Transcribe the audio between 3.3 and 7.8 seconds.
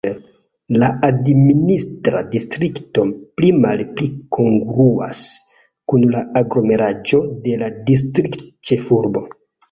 pli-malpli kongruas kun la aglomeraĵo de la